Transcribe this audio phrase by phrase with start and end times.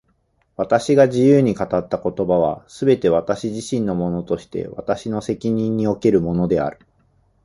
[0.57, 6.79] 私が自由に語った言葉は、すべて私自身のものとして私の責任におけるものである。